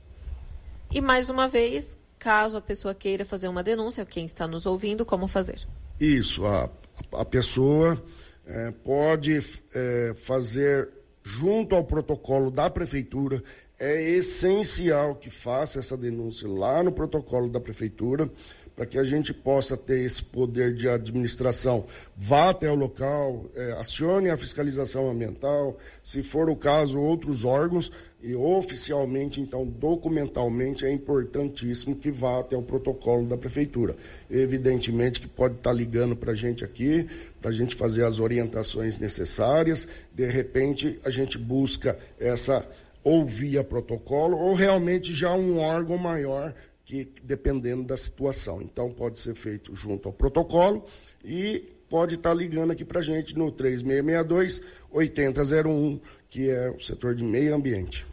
[0.90, 5.06] E mais uma vez, caso a pessoa queira fazer uma denúncia, quem está nos ouvindo,
[5.06, 5.68] como fazer?
[6.00, 6.70] Isso, a,
[7.12, 8.02] a pessoa
[8.46, 9.38] é, pode
[9.76, 10.88] é, fazer
[11.22, 13.44] junto ao protocolo da prefeitura.
[13.84, 18.30] É essencial que faça essa denúncia lá no protocolo da prefeitura
[18.76, 21.88] para que a gente possa ter esse poder de administração.
[22.16, 27.92] Vá até o local, é, acione a fiscalização ambiental, se for o caso, outros órgãos,
[28.22, 33.96] e oficialmente, então, documentalmente, é importantíssimo que vá até o protocolo da prefeitura.
[34.30, 37.08] Evidentemente que pode estar ligando para a gente aqui,
[37.42, 42.64] para a gente fazer as orientações necessárias, de repente a gente busca essa
[43.04, 46.54] ou via protocolo, ou realmente já um órgão maior
[46.86, 48.62] que dependendo da situação.
[48.62, 50.86] Então, pode ser feito junto ao protocolo
[51.24, 57.24] e pode estar ligando aqui para a gente no 3662-8001, que é o setor de
[57.24, 58.06] meio ambiente.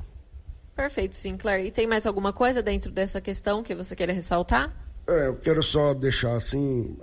[0.74, 1.66] Perfeito, Sinclair.
[1.66, 4.74] E tem mais alguma coisa dentro dessa questão que você queira ressaltar?
[5.06, 6.96] É, eu quero só deixar assim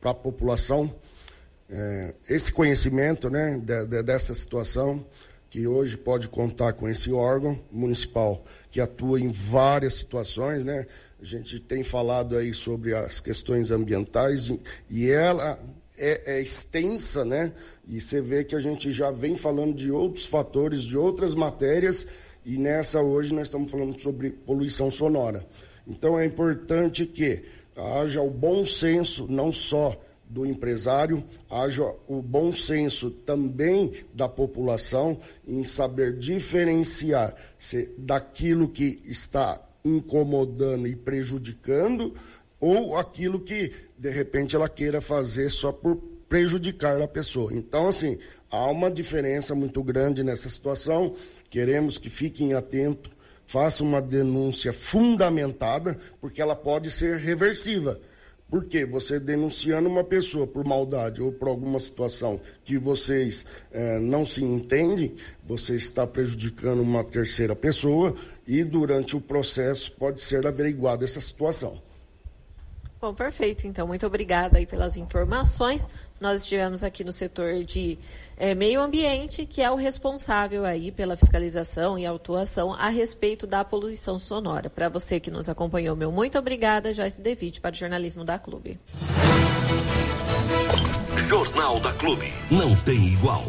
[0.00, 0.92] para a população
[1.70, 5.06] é, esse conhecimento né, de, de, dessa situação
[5.50, 10.86] que hoje pode contar com esse órgão municipal que atua em várias situações, né?
[11.20, 14.50] A gente tem falado aí sobre as questões ambientais
[14.88, 15.58] e ela
[15.96, 17.52] é, é, extensa, né?
[17.86, 22.06] E você vê que a gente já vem falando de outros fatores, de outras matérias,
[22.44, 25.44] e nessa hoje nós estamos falando sobre poluição sonora.
[25.86, 27.42] Então é importante que
[27.74, 35.18] haja o bom senso, não só do empresário, haja o bom senso também da população
[35.46, 42.14] em saber diferenciar se, daquilo que está incomodando e prejudicando
[42.60, 45.96] ou aquilo que de repente ela queira fazer só por
[46.28, 47.52] prejudicar a pessoa.
[47.54, 48.18] Então, assim,
[48.50, 51.14] há uma diferença muito grande nessa situação.
[51.48, 53.10] Queremos que fiquem atentos,
[53.46, 57.98] façam uma denúncia fundamentada, porque ela pode ser reversiva.
[58.50, 64.24] Porque você denunciando uma pessoa por maldade ou por alguma situação que vocês eh, não
[64.24, 68.14] se entendem, você está prejudicando uma terceira pessoa
[68.46, 71.78] e durante o processo pode ser averiguada essa situação.
[73.00, 73.66] Bom, perfeito.
[73.66, 75.88] Então, muito obrigada aí pelas informações.
[76.20, 77.96] Nós estivemos aqui no setor de
[78.38, 83.64] é, meio ambiente, que é o responsável aí pela fiscalização e autuação a respeito da
[83.64, 84.70] poluição sonora.
[84.70, 88.78] Para você que nos acompanhou, meu muito obrigada, Joyce Devitt, para o jornalismo da Clube.
[91.28, 92.32] Jornal da Clube.
[92.50, 93.44] Não tem igual.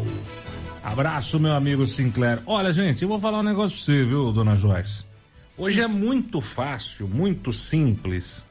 [0.82, 2.42] Abraço, meu amigo Sinclair.
[2.44, 5.04] Olha, gente, eu vou falar um negócio pra você, viu, dona Joyce?
[5.56, 8.42] Hoje é muito fácil, muito simples.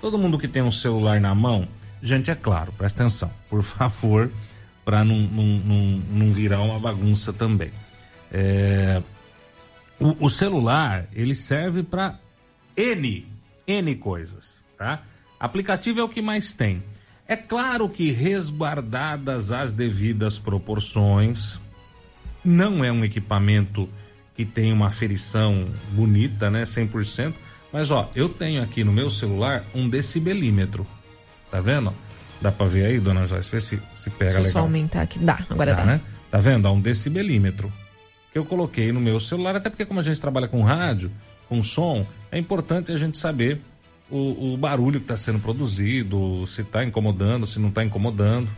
[0.00, 1.68] Todo mundo que tem um celular na mão
[2.04, 4.30] Gente, é claro, presta atenção, por favor,
[4.84, 7.70] para não, não, não, não, virar uma bagunça também.
[8.30, 9.02] É,
[9.98, 12.18] o, o, celular, ele serve para
[12.76, 13.26] N,
[13.66, 15.02] N coisas, tá?
[15.40, 16.82] Aplicativo é o que mais tem.
[17.26, 21.58] É claro que resguardadas as devidas proporções,
[22.44, 23.88] não é um equipamento
[24.34, 27.32] que tem uma aferição bonita, né, 100%,
[27.72, 30.86] Mas ó, eu tenho aqui no meu celular um decibelímetro.
[31.50, 31.92] Tá vendo?
[32.40, 33.50] Dá pra ver aí, dona Joyce?
[33.50, 34.52] Vê se, se pega Deixa eu legal.
[34.52, 35.18] só aumentar aqui.
[35.18, 35.86] Dá, agora Tá, dá.
[35.86, 36.00] né?
[36.30, 36.66] Tá vendo?
[36.68, 37.72] Há um decibelímetro
[38.32, 41.10] que eu coloquei no meu celular, até porque como a gente trabalha com rádio,
[41.48, 43.60] com som, é importante a gente saber
[44.10, 48.50] o, o barulho que está sendo produzido, se está incomodando, se não está incomodando.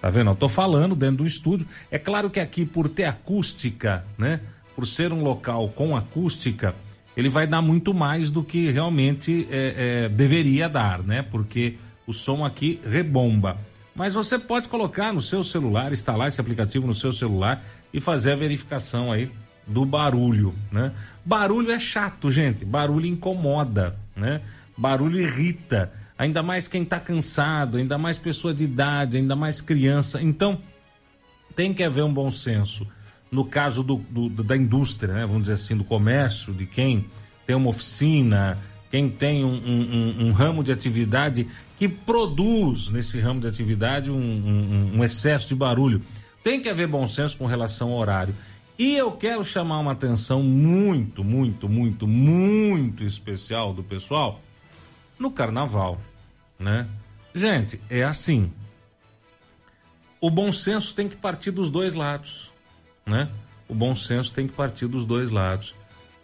[0.00, 0.30] Tá vendo?
[0.30, 1.66] Eu tô falando dentro do estúdio.
[1.90, 4.40] É claro que aqui, por ter acústica, né?
[4.76, 6.74] Por ser um local com acústica,
[7.16, 11.22] ele vai dar muito mais do que realmente é, é, deveria dar, né?
[11.22, 13.56] Porque o som aqui rebomba.
[13.94, 18.32] Mas você pode colocar no seu celular, instalar esse aplicativo no seu celular e fazer
[18.32, 19.30] a verificação aí
[19.66, 20.92] do barulho, né?
[21.24, 22.64] Barulho é chato, gente.
[22.64, 24.40] Barulho incomoda, né?
[24.76, 25.92] Barulho irrita.
[26.18, 30.20] Ainda mais quem tá cansado, ainda mais pessoa de idade, ainda mais criança.
[30.20, 30.58] Então,
[31.56, 32.86] tem que haver um bom senso.
[33.30, 35.20] No caso do, do- da indústria, né?
[35.26, 37.06] vamos dizer assim, do comércio, de quem
[37.46, 38.58] tem uma oficina,
[38.90, 41.46] quem tem um, um- um- um ramo de atividade
[41.88, 46.02] que produz nesse ramo de atividade um, um- um excesso de barulho.
[46.42, 48.34] Tem que haver bom senso com relação ao horário.
[48.78, 54.40] E eu quero chamar uma atenção muito, muito, muito, muito especial do pessoal
[55.18, 56.00] no carnaval,
[56.58, 56.86] né?
[57.34, 58.50] Gente, é assim
[60.20, 62.50] o bom senso tem que partir dos dois lados,
[63.06, 63.28] né?
[63.68, 65.74] O bom senso tem que partir dos dois lados.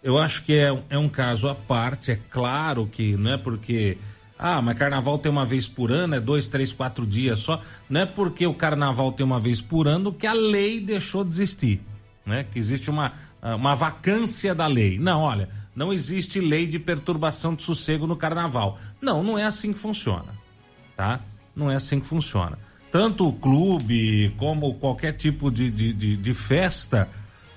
[0.01, 3.97] Eu acho que é, é um caso à parte, é claro que não é porque.
[4.41, 7.61] Ah, mas carnaval tem uma vez por ano, é dois, três, quatro dias só.
[7.87, 11.29] Não é porque o carnaval tem uma vez por ano que a lei deixou de
[11.29, 11.79] existir,
[12.25, 12.43] né?
[12.43, 14.97] Que existe uma, uma vacância da lei.
[14.97, 18.79] Não, olha, não existe lei de perturbação de sossego no carnaval.
[18.99, 20.41] Não, não é assim que funciona
[21.01, 21.19] tá?
[21.55, 22.59] Não é assim que funciona.
[22.91, 27.09] Tanto o clube como qualquer tipo de, de, de, de festa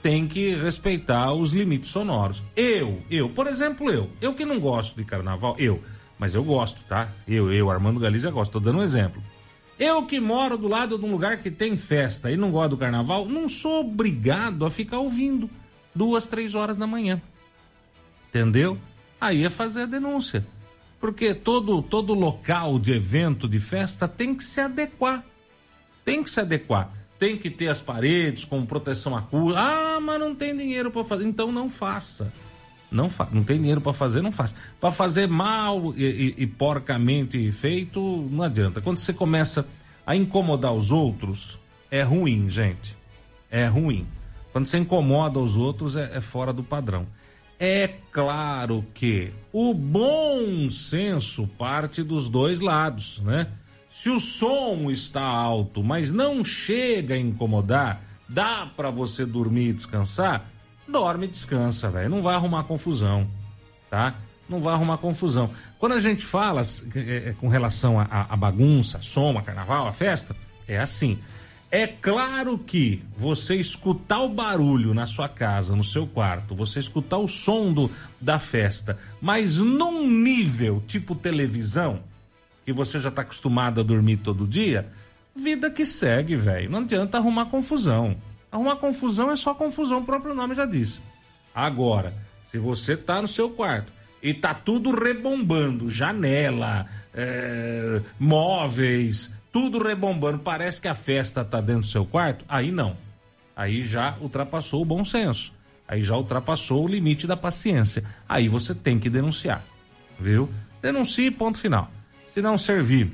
[0.02, 2.42] tem que respeitar os limites sonoros.
[2.56, 5.82] Eu, eu, por exemplo, eu, eu que não gosto de carnaval, eu,
[6.18, 7.08] mas eu gosto, tá?
[7.26, 9.22] Eu, eu, Armando Galizia gosto, tô dando um exemplo.
[9.78, 12.76] Eu que moro do lado de um lugar que tem festa e não gosto do
[12.76, 15.50] carnaval, não sou obrigado a ficar ouvindo
[15.94, 17.20] duas, três horas da manhã.
[18.28, 18.78] Entendeu?
[19.20, 20.46] Aí é fazer a denúncia.
[21.00, 25.24] Porque todo, todo local de evento, de festa, tem que se adequar.
[26.04, 26.90] Tem que se adequar.
[27.18, 29.60] Tem que ter as paredes com proteção acústica.
[29.60, 31.26] Ah, mas não tem dinheiro para fazer.
[31.26, 32.32] Então não faça.
[32.90, 34.54] Não, fa não tem dinheiro para fazer, não faça.
[34.80, 38.80] Para fazer mal e, e- e porcamente feito, não adianta.
[38.80, 39.66] Quando você começa
[40.06, 41.58] a incomodar os outros,
[41.90, 42.96] é ruim, gente.
[43.50, 44.06] É ruim.
[44.52, 47.06] Quando você incomoda os outros, é, é fora do padrão.
[47.58, 53.48] É claro que o bom senso parte dos dois lados, né?
[53.90, 59.72] Se o som está alto, mas não chega a incomodar, dá para você dormir e
[59.72, 60.50] descansar,
[60.86, 62.08] dorme e descansa, velho.
[62.08, 63.28] Não vai arrumar confusão,
[63.90, 64.14] tá?
[64.48, 65.50] Não vai arrumar confusão.
[65.78, 66.62] Quando a gente fala
[66.94, 70.36] é, é, com relação à bagunça, a carnaval, a festa,
[70.68, 71.18] é assim.
[71.70, 77.18] É claro que você escutar o barulho na sua casa, no seu quarto, você escutar
[77.18, 82.00] o som do, da festa, mas num nível tipo televisão,
[82.64, 84.88] que você já tá acostumado a dormir todo dia,
[85.34, 86.70] vida que segue, velho.
[86.70, 88.16] Não adianta arrumar confusão.
[88.54, 91.02] Arrumar confusão é só confusão, o próprio nome já disse.
[91.52, 92.14] Agora,
[92.44, 100.38] se você tá no seu quarto e tá tudo rebombando, janela, é, móveis, tudo rebombando,
[100.38, 102.96] parece que a festa tá dentro do seu quarto, aí não.
[103.56, 105.52] Aí já ultrapassou o bom senso.
[105.88, 108.04] Aí já ultrapassou o limite da paciência.
[108.28, 109.64] Aí você tem que denunciar.
[110.16, 110.48] Viu?
[110.80, 111.90] Denuncie, ponto final.
[112.28, 113.10] Se não servir,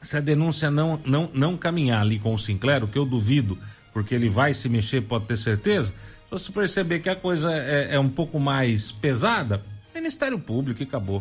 [0.00, 3.58] se a denúncia não, não, não caminhar ali com o Sinclair, o que eu duvido,
[3.98, 5.88] porque ele vai se mexer, pode ter certeza.
[5.88, 9.60] Se você perceber que a coisa é, é um pouco mais pesada,
[9.92, 11.20] Ministério Público e acabou.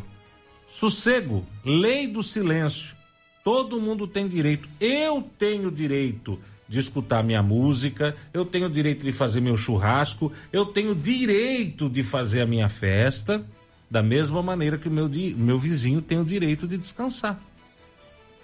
[0.67, 2.95] Sossego, lei do silêncio.
[3.43, 4.69] Todo mundo tem direito.
[4.79, 10.63] Eu tenho direito de escutar minha música, eu tenho direito de fazer meu churrasco, eu
[10.63, 13.43] tenho direito de fazer a minha festa,
[13.89, 17.41] da mesma maneira que o meu, meu vizinho tem o direito de descansar.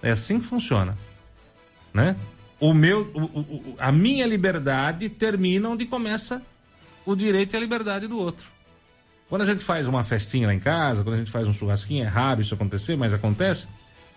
[0.02, 0.97] É assim que funciona,
[1.93, 2.16] né?
[2.66, 6.41] O meu, o- o- a minha liberdade termina onde começa
[7.05, 8.47] o direito e a liberdade do outro.
[9.28, 12.05] Quando a gente faz uma festinha lá em casa, quando a gente faz um churrasquinho,
[12.05, 13.68] é raro isso acontecer, mas acontece.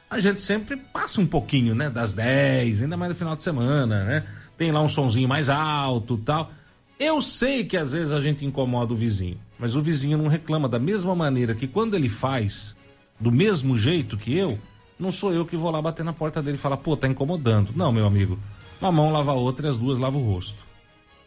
[0.09, 1.91] A gente sempre passa um pouquinho, né?
[1.91, 4.25] Das 10, ainda mais no final de semana, né?
[4.57, 6.53] Tem lá um sonzinho mais alto tal.
[7.01, 10.69] Eu sei que às vezes a gente incomoda o vizinho, mas o vizinho não reclama
[10.69, 12.77] da mesma maneira que quando ele faz
[13.19, 14.57] do mesmo jeito que eu,
[14.99, 17.73] não sou eu que vou lá bater na porta dele e falar, pô, tá incomodando.
[17.75, 18.39] Não, meu amigo.
[18.81, 20.65] Uma mão lava a outra e as duas lavam o rosto.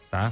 [0.09, 0.31] Tá?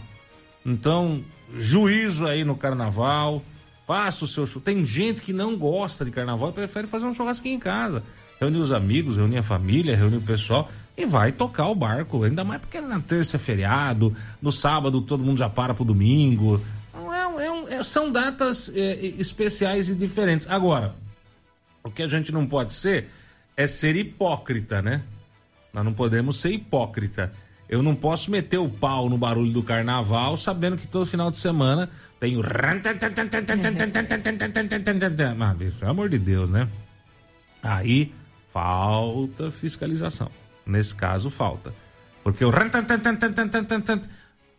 [0.65, 1.23] Então,
[1.55, 3.43] juízo aí no carnaval,
[3.87, 4.61] Faça o seu show.
[4.61, 8.03] Tem gente que não gosta de carnaval e prefere fazer um churrasquinho em casa.
[8.37, 12.21] Reunir os amigos, reunir a família, reunir o pessoal e vai tocar o barco.
[12.21, 16.61] Ainda mais porque na terça é feriado, no sábado todo mundo já para pro domingo.
[16.89, 20.49] Então, é, é é, são datas é, especiais e diferentes.
[20.49, 20.93] Agora,
[21.81, 23.09] o que a gente não pode ser
[23.57, 25.03] é ser hipócrita, né?
[25.73, 27.33] Nós não podemos ser hipócrita.
[27.67, 31.37] Eu não posso meter o pau no barulho do carnaval sabendo que todo final de
[31.37, 31.89] semana
[32.19, 32.41] tem o.
[35.35, 36.69] Mas, pelo amor de Deus, né?
[37.61, 38.13] Aí
[38.53, 40.31] falta fiscalização.
[40.65, 41.73] Nesse caso, falta.
[42.23, 42.51] Porque o.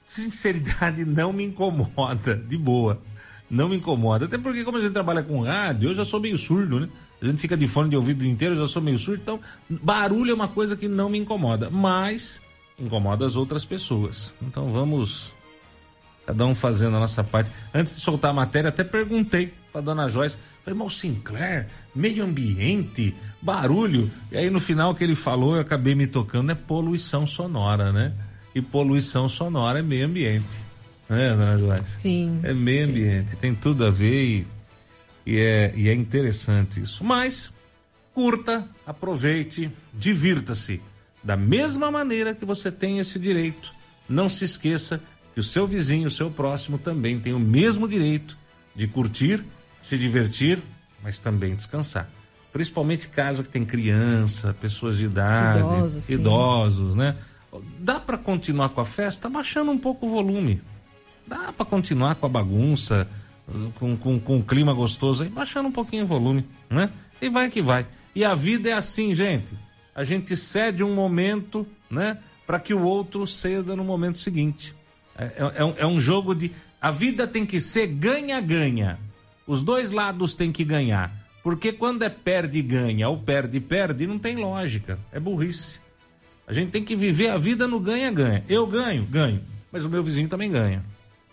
[0.05, 3.01] Sinceridade não me incomoda, de boa.
[3.49, 4.24] Não me incomoda.
[4.24, 6.88] Até porque, como a gente trabalha com rádio, eu já sou meio surdo, né?
[7.21, 9.21] A gente fica de fone de ouvido inteiro, eu já sou meio surdo.
[9.23, 11.69] Então, barulho é uma coisa que não me incomoda.
[11.69, 12.41] Mas
[12.79, 14.33] incomoda as outras pessoas.
[14.41, 15.35] Então vamos
[16.25, 17.51] cada um fazendo a nossa parte.
[17.75, 23.14] Antes de soltar a matéria, até perguntei para dona Joyce, falei, mas Sinclair, meio ambiente,
[23.41, 24.11] barulho.
[24.31, 28.12] E aí no final que ele falou, eu acabei me tocando, é poluição sonora, né?
[28.55, 30.69] E poluição sonora é meio ambiente.
[31.09, 32.01] Né, dona Joyce?
[32.01, 32.41] Sim.
[32.43, 32.93] É meio sim.
[32.93, 34.47] ambiente, tem tudo a ver e,
[35.29, 37.05] e, é, e é interessante isso.
[37.05, 37.53] Mas
[38.14, 40.81] curta, aproveite, divirta-se
[41.22, 43.72] da mesma maneira que você tem esse direito.
[44.09, 45.03] Não se esqueça
[45.35, 48.39] que o seu vizinho, o seu próximo também tem o mesmo direito
[48.74, 49.45] de curtir,
[49.83, 50.59] se divertir,
[51.03, 52.09] mas também descansar.
[52.51, 57.16] Principalmente casa que tem criança, pessoas de idade, idosos, idosos né?
[57.79, 60.62] Dá para continuar com a festa baixando um pouco o volume.
[61.26, 63.07] Dá para continuar com a bagunça,
[63.74, 66.90] com, com, com o clima gostoso aí, baixando um pouquinho o volume, né?
[67.20, 67.86] E vai que vai.
[68.14, 69.68] E a vida é assim, gente
[69.99, 72.18] a gente cede um momento, né?
[72.46, 74.72] Para que o outro ceda no momento seguinte.
[75.16, 76.53] É, é, é, um, é um jogo de.
[76.80, 78.96] A vida tem que ser ganha-ganha.
[79.44, 81.12] Os dois lados têm que ganhar.
[81.42, 85.01] Porque quando é perde-ganha ou perde-perde, não tem lógica.
[85.11, 85.80] É burrice.
[86.46, 88.44] A gente tem que viver a vida no ganha-ganha.
[88.49, 89.42] Eu ganho, ganho.
[89.72, 90.84] Mas o meu vizinho também ganha.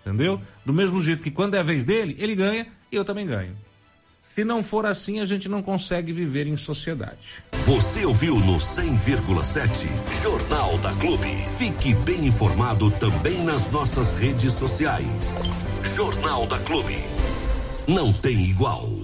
[0.05, 0.39] Entendeu?
[0.63, 3.57] Do mesmo jeito que quando é a vez dele, ele ganha e eu também ganho.
[4.21, 7.43] Se não for assim, a gente não consegue viver em sociedade.
[7.65, 9.87] Você ouviu no 100,7
[10.21, 11.29] Jornal da Clube.
[11.57, 15.43] Fique bem informado também nas nossas redes sociais.
[15.95, 16.97] Jornal da Clube.
[17.87, 18.94] Não tem igual.